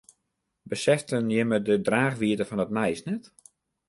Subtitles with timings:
[0.71, 3.23] Beseften jimme de draachwiidte fan it nijs net?